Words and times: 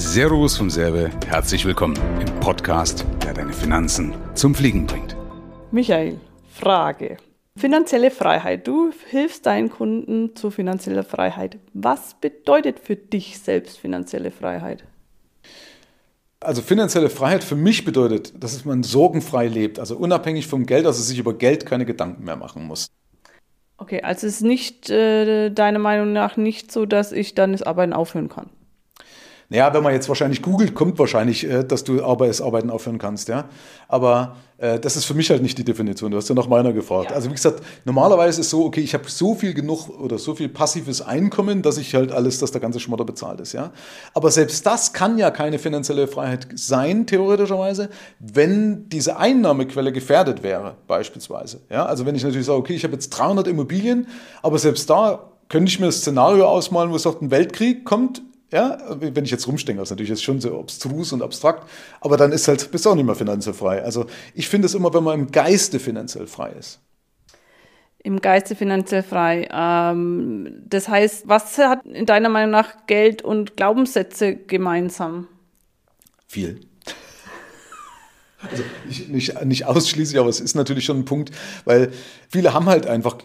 Servus 0.00 0.56
vom 0.56 0.70
Serbe, 0.70 1.10
herzlich 1.26 1.64
willkommen 1.64 1.98
im 2.20 2.32
Podcast, 2.38 3.04
der 3.24 3.34
deine 3.34 3.52
Finanzen 3.52 4.14
zum 4.34 4.54
Fliegen 4.54 4.86
bringt. 4.86 5.16
Michael, 5.72 6.20
Frage. 6.48 7.16
Finanzielle 7.56 8.12
Freiheit. 8.12 8.68
Du 8.68 8.92
hilfst 9.08 9.44
deinen 9.44 9.70
Kunden 9.70 10.36
zu 10.36 10.52
finanzieller 10.52 11.02
Freiheit. 11.02 11.58
Was 11.74 12.14
bedeutet 12.14 12.78
für 12.78 12.94
dich 12.94 13.40
selbst 13.40 13.76
finanzielle 13.76 14.30
Freiheit? 14.30 14.84
Also 16.38 16.62
finanzielle 16.62 17.10
Freiheit 17.10 17.42
für 17.42 17.56
mich 17.56 17.84
bedeutet, 17.84 18.32
dass 18.40 18.64
man 18.64 18.84
sorgenfrei 18.84 19.48
lebt, 19.48 19.80
also 19.80 19.96
unabhängig 19.96 20.46
vom 20.46 20.64
Geld, 20.64 20.86
also 20.86 21.02
sich 21.02 21.18
über 21.18 21.34
Geld 21.34 21.66
keine 21.66 21.84
Gedanken 21.84 22.22
mehr 22.22 22.36
machen 22.36 22.68
muss. 22.68 22.86
Okay, 23.78 24.02
also 24.02 24.28
es 24.28 24.34
ist 24.34 24.42
nicht 24.42 24.90
äh, 24.90 25.50
deiner 25.50 25.80
Meinung 25.80 26.12
nach 26.12 26.36
nicht 26.36 26.70
so, 26.70 26.86
dass 26.86 27.10
ich 27.10 27.34
dann 27.34 27.50
das 27.50 27.64
Arbeiten 27.64 27.92
aufhören 27.92 28.28
kann. 28.28 28.50
Naja, 29.50 29.72
wenn 29.72 29.82
man 29.82 29.94
jetzt 29.94 30.08
wahrscheinlich 30.08 30.42
googelt, 30.42 30.74
kommt 30.74 30.98
wahrscheinlich, 30.98 31.48
äh, 31.48 31.64
dass 31.64 31.82
du 31.82 31.96
das 31.96 32.42
Arbeiten 32.42 32.68
aufhören 32.68 32.98
kannst, 32.98 33.28
ja. 33.28 33.48
Aber 33.88 34.36
äh, 34.58 34.78
das 34.78 34.96
ist 34.96 35.06
für 35.06 35.14
mich 35.14 35.30
halt 35.30 35.40
nicht 35.40 35.56
die 35.56 35.64
Definition. 35.64 36.10
Du 36.10 36.18
hast 36.18 36.28
ja 36.28 36.34
nach 36.34 36.48
meiner 36.48 36.74
gefragt. 36.74 37.10
Ja. 37.10 37.16
Also 37.16 37.30
wie 37.30 37.34
gesagt, 37.34 37.62
normalerweise 37.86 38.42
ist 38.42 38.50
so, 38.50 38.66
okay, 38.66 38.82
ich 38.82 38.92
habe 38.92 39.04
so 39.08 39.34
viel 39.34 39.54
genug 39.54 39.88
oder 39.88 40.18
so 40.18 40.34
viel 40.34 40.50
passives 40.50 41.00
Einkommen, 41.00 41.62
dass 41.62 41.78
ich 41.78 41.94
halt 41.94 42.12
alles, 42.12 42.38
dass 42.40 42.50
der 42.50 42.60
ganze 42.60 42.78
Schmotter 42.78 43.06
bezahlt 43.06 43.40
ist, 43.40 43.54
ja. 43.54 43.72
Aber 44.12 44.30
selbst 44.30 44.66
das 44.66 44.92
kann 44.92 45.16
ja 45.16 45.30
keine 45.30 45.58
finanzielle 45.58 46.08
Freiheit 46.08 46.48
sein, 46.54 47.06
theoretischerweise, 47.06 47.88
wenn 48.18 48.90
diese 48.90 49.16
Einnahmequelle 49.16 49.92
gefährdet 49.92 50.42
wäre, 50.42 50.74
beispielsweise. 50.86 51.62
Ja, 51.70 51.86
also 51.86 52.04
wenn 52.04 52.14
ich 52.14 52.22
natürlich 52.22 52.46
sage, 52.46 52.58
okay, 52.58 52.74
ich 52.74 52.84
habe 52.84 52.92
jetzt 52.92 53.08
300 53.10 53.48
Immobilien, 53.48 54.08
aber 54.42 54.58
selbst 54.58 54.90
da 54.90 55.30
könnte 55.48 55.70
ich 55.70 55.80
mir 55.80 55.86
das 55.86 55.98
Szenario 55.98 56.46
ausmalen, 56.46 56.90
wo 56.90 56.96
es 56.96 57.02
sagt, 57.04 57.22
ein 57.22 57.30
Weltkrieg 57.30 57.86
kommt, 57.86 58.20
ja, 58.50 58.78
wenn 58.98 59.24
ich 59.24 59.30
jetzt 59.30 59.46
rumstecke, 59.46 59.80
ist 59.80 59.90
natürlich 59.90 60.08
jetzt 60.10 60.24
schon 60.24 60.40
so 60.40 60.58
abstrus 60.58 61.12
und 61.12 61.22
abstrakt, 61.22 61.68
aber 62.00 62.16
dann 62.16 62.32
ist 62.32 62.48
halt, 62.48 62.70
bist 62.70 62.86
du 62.86 62.90
auch 62.90 62.94
nicht 62.94 63.04
mehr 63.04 63.14
finanziell 63.14 63.54
frei. 63.54 63.82
Also 63.82 64.06
ich 64.34 64.48
finde 64.48 64.66
es 64.66 64.74
immer, 64.74 64.92
wenn 64.94 65.04
man 65.04 65.20
im 65.20 65.30
Geiste 65.30 65.78
finanziell 65.78 66.26
frei 66.26 66.52
ist. 66.58 66.80
Im 68.02 68.20
Geiste 68.20 68.54
finanziell 68.54 69.02
frei. 69.02 69.48
Ähm, 69.52 70.62
das 70.66 70.88
heißt, 70.88 71.28
was 71.28 71.58
hat 71.58 71.84
in 71.84 72.06
deiner 72.06 72.28
Meinung 72.28 72.52
nach 72.52 72.86
Geld 72.86 73.22
und 73.22 73.56
Glaubenssätze 73.56 74.34
gemeinsam? 74.36 75.28
Viel. 76.26 76.60
Also 78.40 78.62
nicht, 78.86 79.08
nicht, 79.08 79.44
nicht 79.44 79.66
ausschließlich, 79.66 80.18
aber 80.18 80.28
es 80.28 80.40
ist 80.40 80.54
natürlich 80.54 80.84
schon 80.84 81.00
ein 81.00 81.04
Punkt, 81.04 81.32
weil 81.64 81.90
viele 82.28 82.54
haben 82.54 82.66
halt 82.66 82.86
einfach 82.86 83.18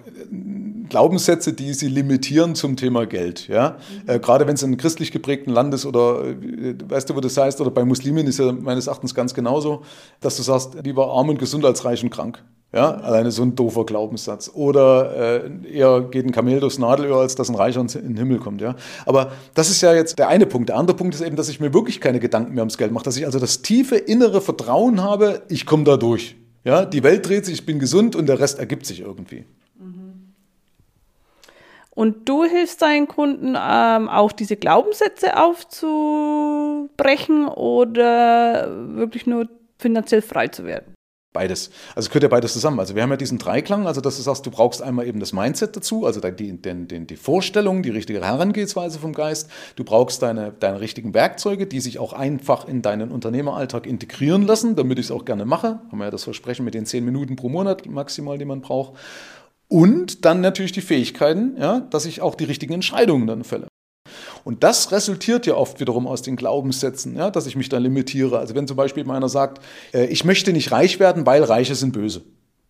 Glaubenssätze, 0.89 1.53
die 1.53 1.73
sie 1.73 1.87
limitieren 1.87 2.55
zum 2.55 2.75
Thema 2.75 3.05
Geld. 3.05 3.47
Ja? 3.47 3.77
Mhm. 4.05 4.09
Äh, 4.09 4.19
gerade 4.19 4.47
wenn 4.47 4.55
es 4.55 4.63
in 4.63 4.69
einem 4.69 4.77
christlich 4.77 5.11
geprägten 5.11 5.51
Land 5.51 5.73
ist 5.73 5.85
oder, 5.85 6.23
äh, 6.25 6.75
weißt 6.87 7.09
du, 7.09 7.15
wo 7.15 7.19
das 7.19 7.37
heißt, 7.37 7.61
oder 7.61 7.71
bei 7.71 7.85
Muslimen 7.85 8.27
ist 8.27 8.39
ja 8.39 8.51
meines 8.51 8.87
Erachtens 8.87 9.15
ganz 9.15 9.33
genauso, 9.33 9.83
dass 10.19 10.37
du 10.37 10.43
sagst, 10.43 10.75
lieber 10.83 11.11
arm 11.11 11.29
und 11.29 11.39
gesund 11.39 11.65
als 11.65 11.85
reich 11.85 12.03
und 12.03 12.09
krank. 12.09 12.43
Ja, 12.73 12.89
alleine 12.89 13.29
so 13.29 13.43
ein 13.43 13.55
doofer 13.55 13.85
Glaubenssatz. 13.85 14.49
Oder 14.51 15.43
äh, 15.43 15.71
eher 15.71 16.01
geht 16.01 16.25
ein 16.25 16.31
Kamel 16.31 16.59
durchs 16.59 16.79
Nadelöhr, 16.79 17.17
als 17.17 17.35
dass 17.35 17.49
ein 17.49 17.55
Reicher 17.55 17.81
in 17.81 17.87
den 17.87 18.17
Himmel 18.17 18.39
kommt. 18.39 18.61
Ja? 18.61 18.75
Aber 19.05 19.31
das 19.53 19.69
ist 19.69 19.81
ja 19.81 19.93
jetzt 19.93 20.17
der 20.17 20.27
eine 20.27 20.47
Punkt. 20.47 20.69
Der 20.69 20.77
andere 20.77 20.97
Punkt 20.97 21.13
ist 21.13 21.21
eben, 21.21 21.35
dass 21.35 21.49
ich 21.49 21.59
mir 21.59 21.71
wirklich 21.71 22.01
keine 22.01 22.19
Gedanken 22.19 22.55
mehr 22.55 22.63
ums 22.63 22.79
Geld 22.79 22.91
mache. 22.91 23.03
Dass 23.03 23.15
ich 23.15 23.25
also 23.25 23.37
das 23.37 23.61
tiefe 23.61 23.95
innere 23.97 24.41
Vertrauen 24.41 25.03
habe, 25.03 25.43
ich 25.49 25.67
komme 25.67 25.83
da 25.83 25.97
durch. 25.97 26.35
Ja? 26.63 26.83
Die 26.83 27.03
Welt 27.03 27.27
dreht 27.27 27.45
sich, 27.45 27.53
ich 27.59 27.65
bin 27.67 27.77
gesund 27.77 28.15
und 28.15 28.25
der 28.25 28.39
Rest 28.39 28.57
ergibt 28.57 28.87
sich 28.87 29.01
irgendwie. 29.01 29.45
Und 31.95 32.27
du 32.27 32.43
hilfst 32.43 32.81
deinen 32.81 33.07
Kunden 33.07 33.55
ähm, 33.55 34.09
auch 34.09 34.31
diese 34.31 34.55
Glaubenssätze 34.55 35.39
aufzubrechen 35.39 37.47
oder 37.47 38.67
wirklich 38.95 39.27
nur 39.27 39.47
finanziell 39.77 40.23
frei 40.23 40.47
zu 40.47 40.65
werden? 40.65 40.95
Beides. 41.33 41.71
Also 41.95 42.09
gehört 42.09 42.23
ja 42.23 42.29
beides 42.29 42.53
zusammen. 42.53 42.79
Also 42.79 42.95
wir 42.95 43.01
haben 43.01 43.09
ja 43.09 43.17
diesen 43.17 43.39
Dreiklang, 43.39 43.87
also 43.87 44.01
dass 44.01 44.17
du 44.17 44.21
sagst, 44.21 44.45
du 44.45 44.51
brauchst 44.51 44.83
einmal 44.83 45.07
eben 45.07 45.19
das 45.19 45.33
Mindset 45.33 45.75
dazu, 45.75 46.05
also 46.05 46.21
die, 46.21 46.53
die, 46.53 46.87
die, 46.87 47.07
die 47.07 47.15
Vorstellung, 47.15 47.81
die 47.81 47.89
richtige 47.89 48.23
Herangehensweise 48.23 48.99
vom 48.99 49.13
Geist. 49.13 49.49
Du 49.75 49.83
brauchst 49.83 50.21
deine, 50.21 50.53
deine 50.59 50.79
richtigen 50.79 51.15
Werkzeuge, 51.15 51.65
die 51.65 51.79
sich 51.79 51.97
auch 51.97 52.13
einfach 52.13 52.67
in 52.67 52.83
deinen 52.83 53.11
Unternehmeralltag 53.11 53.87
integrieren 53.87 54.43
lassen, 54.43 54.75
damit 54.75 54.99
ich 54.99 55.07
es 55.07 55.11
auch 55.11 55.25
gerne 55.25 55.45
mache. 55.45 55.79
Haben 55.89 55.97
wir 55.97 56.05
ja 56.05 56.11
das 56.11 56.23
Versprechen 56.23 56.65
mit 56.65 56.75
den 56.75 56.85
zehn 56.85 57.03
Minuten 57.03 57.35
pro 57.35 57.49
Monat 57.49 57.87
maximal, 57.87 58.37
die 58.37 58.45
man 58.45 58.61
braucht. 58.61 58.93
Und 59.73 60.23
dann 60.23 60.39
natürlich 60.39 60.71
die 60.71 60.81
Fähigkeiten, 60.81 61.57
ja, 61.59 61.79
dass 61.79 62.05
ich 62.05 62.21
auch 62.21 62.35
die 62.35 62.43
richtigen 62.43 62.73
Entscheidungen 62.73 63.25
dann 63.25 63.43
fälle. 63.43 63.67
Und 64.43 64.63
das 64.63 64.91
resultiert 64.91 65.47
ja 65.47 65.55
oft 65.55 65.79
wiederum 65.79 66.05
aus 66.05 66.21
den 66.21 66.35
Glaubenssätzen, 66.35 67.15
ja, 67.15 67.31
dass 67.31 67.47
ich 67.47 67.55
mich 67.55 67.69
dann 67.69 67.81
limitiere. 67.81 68.37
Also 68.37 68.53
wenn 68.53 68.67
zum 68.67 68.77
Beispiel 68.77 69.09
einer 69.09 69.29
sagt, 69.29 69.63
äh, 69.91 70.05
ich 70.05 70.25
möchte 70.25 70.53
nicht 70.53 70.71
reich 70.71 70.99
werden, 70.99 71.25
weil 71.25 71.43
Reiche 71.43 71.73
sind 71.73 71.91
böse. 71.91 72.21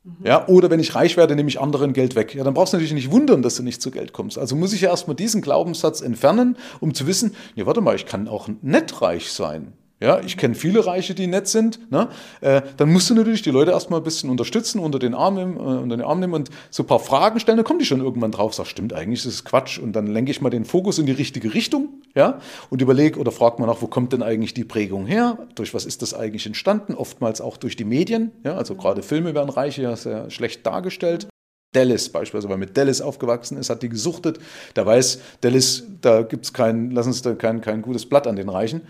Mhm. 0.06 0.26
Ja, 0.26 0.48
oder 0.48 0.70
wenn 0.70 0.80
ich 0.80 0.96
reich 0.96 1.18
werde, 1.18 1.36
nehme 1.36 1.50
ich 1.50 1.60
anderen 1.60 1.92
Geld 1.92 2.16
weg. 2.16 2.36
Ja, 2.36 2.46
dann 2.46 2.54
brauchst 2.54 2.72
du 2.72 2.78
natürlich 2.78 2.94
nicht 2.94 3.12
wundern, 3.12 3.42
dass 3.42 3.56
du 3.56 3.64
nicht 3.64 3.82
zu 3.82 3.92
Geld 3.92 4.14
kommst. 4.14 4.38
Also 4.38 4.56
muss 4.56 4.72
ich 4.72 4.80
ja 4.80 4.90
erstmal 4.90 5.18
diesen 5.18 5.42
Glaubenssatz 5.42 6.00
entfernen, 6.00 6.56
um 6.80 6.94
zu 6.94 7.06
wissen, 7.06 7.36
ja, 7.56 7.66
warte 7.66 7.82
mal, 7.82 7.98
ich 7.98 8.06
kann 8.06 8.30
auch 8.30 8.48
nett 8.62 9.02
reich 9.02 9.30
sein. 9.30 9.74
Ja, 10.04 10.20
ich 10.20 10.36
kenne 10.36 10.54
viele 10.54 10.86
Reiche, 10.86 11.16
die 11.16 11.28
nett 11.28 11.48
sind. 11.48 11.90
Ne? 11.90 12.10
Äh, 12.42 12.62
dann 12.76 12.92
musst 12.92 13.10
du 13.10 13.14
natürlich 13.14 13.42
die 13.42 13.52
Leute 13.52 13.72
erstmal 13.72 14.02
ein 14.02 14.04
bisschen 14.04 14.30
unterstützen, 14.30 14.80
unter 14.80 15.00
den 15.00 15.14
Arm 15.14 15.36
nehmen, 15.36 15.56
äh, 15.56 15.60
unter 15.60 15.96
den 15.96 16.02
Arm 16.02 16.20
nehmen 16.20 16.34
und 16.34 16.50
so 16.70 16.84
ein 16.84 16.88
paar 16.88 17.00
Fragen 17.00 17.40
stellen. 17.40 17.56
Dann 17.58 17.64
kommen 17.64 17.80
die 17.80 17.86
schon 17.86 18.02
irgendwann 18.02 18.34
drauf. 18.34 18.54
Sag, 18.54 18.66
stimmt 18.68 18.92
eigentlich, 18.92 19.24
das 19.24 19.34
ist 19.34 19.46
Quatsch. 19.46 19.80
Und 19.80 19.94
dann 19.94 20.08
lenke 20.08 20.32
ich 20.32 20.42
mal 20.42 20.50
den 20.50 20.66
Fokus 20.66 21.00
in 21.00 21.06
die 21.06 21.14
richtige 21.14 21.54
Richtung. 21.54 22.02
Ja, 22.16 22.40
und 22.70 22.82
überlege 22.82 23.18
oder 23.18 23.32
frage 23.32 23.62
mal 23.62 23.68
nach, 23.68 23.82
wo 23.82 23.88
kommt 23.88 24.12
denn 24.12 24.22
eigentlich 24.22 24.54
die 24.54 24.66
Prägung 24.66 25.06
her? 25.06 25.38
Durch 25.56 25.74
was 25.74 25.86
ist 25.86 26.02
das 26.02 26.14
eigentlich 26.14 26.46
entstanden? 26.46 26.96
Oftmals 26.96 27.40
auch 27.40 27.56
durch 27.56 27.78
die 27.78 27.86
Medien. 27.86 28.34
Ja, 28.44 28.56
also 28.56 28.76
gerade 28.76 29.04
Filme 29.04 29.34
werden 29.34 29.50
Reiche 29.50 29.84
ja 29.84 29.96
sehr 29.96 30.30
schlecht 30.30 30.66
dargestellt. 30.66 31.30
Dallas 31.72 32.10
beispielsweise, 32.10 32.50
weil 32.50 32.58
mit 32.58 32.76
Dallas 32.76 33.00
aufgewachsen 33.00 33.58
ist, 33.58 33.70
hat 33.70 33.82
die 33.82 33.90
gesuchtet. 33.90 34.40
Der 34.76 34.86
weiß, 34.86 35.22
Dallas, 35.40 35.84
da 36.02 36.24
gibt 36.24 36.44
es 36.44 36.52
kein, 36.52 36.92
lass 36.92 37.08
uns 37.08 37.22
da 37.22 37.36
kein, 37.36 37.62
kein 37.62 37.82
gutes 37.82 38.06
Blatt 38.06 38.28
an 38.28 38.36
den 38.36 38.50
Reichen. 38.50 38.82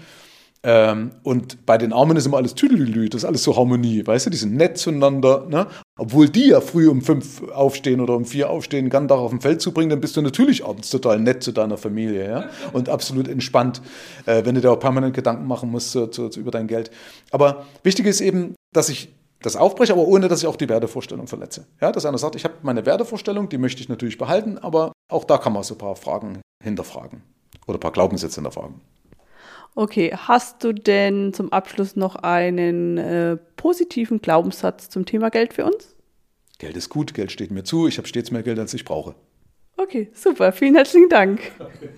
Ähm, 0.66 1.12
und 1.24 1.66
bei 1.66 1.78
den 1.78 1.92
Armen 1.92 2.16
ist 2.16 2.26
immer 2.26 2.38
alles 2.38 2.56
Tüdelülü, 2.56 3.10
das 3.10 3.24
ist 3.24 3.26
alles 3.26 3.44
so 3.44 3.56
Harmonie, 3.58 4.08
weißt 4.08 4.28
du, 4.28 4.30
die 4.30 4.38
sind 4.38 4.56
nett 4.56 4.78
zueinander, 4.78 5.46
ne? 5.50 5.68
Obwohl 6.00 6.30
die 6.30 6.48
ja 6.48 6.62
früh 6.62 6.88
um 6.88 7.02
fünf 7.02 7.44
aufstehen 7.50 8.00
oder 8.00 8.16
um 8.16 8.24
vier 8.24 8.50
aufstehen, 8.50 8.90
ganz 8.90 9.10
Tag 9.10 9.18
auf 9.18 9.32
dem 9.32 9.42
Feld 9.42 9.62
zu 9.62 9.74
bringen, 9.74 9.90
dann 9.90 10.00
bist 10.00 10.16
du 10.16 10.22
natürlich 10.22 10.66
abends 10.66 10.90
total 10.90 11.20
nett 11.20 11.44
zu 11.44 11.52
deiner 11.52 11.78
Familie, 11.78 12.30
ja? 12.30 12.50
Und 12.72 12.88
absolut 12.88 13.28
entspannt, 13.28 13.82
äh, 14.26 14.46
wenn 14.46 14.56
du 14.56 14.62
dir 14.62 14.72
auch 14.72 14.80
permanent 14.80 15.14
Gedanken 15.14 15.48
machen 15.48 15.70
musst 15.70 15.92
zu, 15.92 16.08
zu, 16.08 16.30
zu, 16.30 16.40
über 16.40 16.52
dein 16.52 16.68
Geld. 16.68 16.92
Aber 17.32 17.66
wichtig 17.84 18.06
ist 18.06 18.22
eben, 18.22 18.56
dass 18.74 18.88
ich 18.88 19.10
das 19.42 19.58
aufbreche, 19.58 19.92
aber 19.92 20.08
ohne, 20.08 20.30
dass 20.30 20.42
ich 20.42 20.48
auch 20.48 20.56
die 20.56 20.70
Wertevorstellung 20.70 21.28
verletze. 21.28 21.68
Ja, 21.82 21.92
dass 21.92 22.06
einer 22.06 22.18
sagt, 22.18 22.36
ich 22.36 22.46
habe 22.46 22.56
meine 22.62 22.86
Wertevorstellung, 22.86 23.50
die 23.50 23.58
möchte 23.58 23.82
ich 23.82 23.90
natürlich 23.90 24.18
behalten, 24.18 24.58
aber 24.58 24.94
auch 25.12 25.26
da 25.26 25.38
kann 25.38 25.52
man 25.52 25.64
so 25.64 25.76
ein 25.76 25.78
paar 25.78 25.98
Fragen 25.98 26.40
hinterfragen 26.64 27.22
oder 27.68 27.78
ein 27.78 27.82
paar 27.82 27.92
Glaubenssätze 27.92 28.36
hinterfragen. 28.36 28.80
Okay, 29.76 30.14
hast 30.16 30.64
du 30.64 30.72
denn 30.72 31.34
zum 31.34 31.52
Abschluss 31.52 31.96
noch 31.96 32.16
einen 32.16 32.98
äh, 32.98 33.38
positiven 33.56 34.22
Glaubenssatz 34.22 34.90
zum 34.90 35.06
Thema 35.06 35.30
Geld 35.30 35.54
für 35.54 35.66
uns? 35.66 35.96
Geld 36.60 36.78
ist 36.78 36.90
gut, 36.90 37.14
Geld 37.14 37.32
steht 37.32 37.50
mir 37.50 37.64
zu, 37.64 37.88
ich 37.88 37.98
habe 37.98 38.08
stets 38.08 38.30
mehr 38.30 38.44
Geld, 38.44 38.60
als 38.60 38.74
ich 38.74 38.86
brauche. 38.86 39.16
Okay, 39.76 40.12
super, 40.14 40.52
vielen 40.52 40.76
herzlichen 40.76 41.10
Dank. 41.10 41.42
Okay. 41.60 41.90